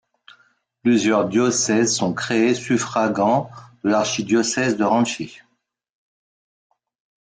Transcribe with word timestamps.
Plusieurs 0.81 1.29
diocèses 1.29 1.95
sont 1.95 2.11
créés, 2.15 2.55
suffragants 2.55 3.51
de 3.83 3.91
l’archidiocèse 3.91 4.75
de 4.75 4.83
Ranchi. 4.83 5.41